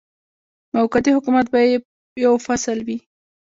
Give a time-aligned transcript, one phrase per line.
[0.75, 1.75] موقتي حکومت به یې
[2.25, 2.97] یو فصل وي.